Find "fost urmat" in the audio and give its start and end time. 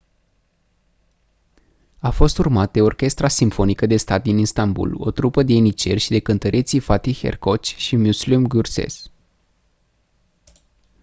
2.11-2.71